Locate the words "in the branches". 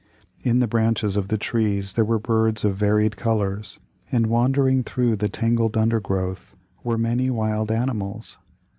0.41-1.15